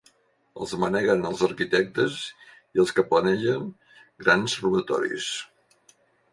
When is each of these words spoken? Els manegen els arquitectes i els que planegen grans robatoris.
Els 0.61 0.71
manegen 0.83 1.21
els 1.31 1.43
arquitectes 1.47 2.17
i 2.79 2.83
els 2.85 2.95
que 2.97 3.07
planegen 3.13 3.71
grans 4.27 4.59
robatoris. 4.67 5.33